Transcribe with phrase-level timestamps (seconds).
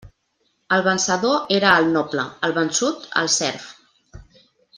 [0.77, 3.71] El vencedor era el noble, el vençut el serf.